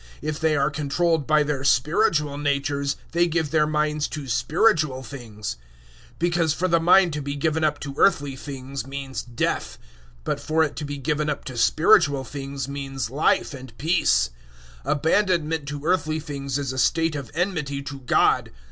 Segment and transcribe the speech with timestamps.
[0.23, 5.57] If they are controlled by their spiritual natures, they give their minds to spiritual things.
[6.13, 9.77] 008:006 Because for the mind to be given up to earthly things means death;
[10.23, 14.31] but for it to be given up to spiritual things means Life and peace.
[14.87, 18.49] 008:007 Abandonment to earthly things is a state of enmity to God.